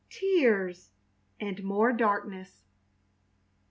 [0.09, 0.89] Tears
[1.39, 2.63] and more darkness!